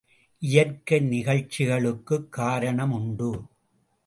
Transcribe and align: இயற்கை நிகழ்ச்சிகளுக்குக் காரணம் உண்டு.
இயற்கை 0.41 0.99
நிகழ்ச்சிகளுக்குக் 0.99 2.29
காரணம் 2.29 2.91
உண்டு. 2.91 3.31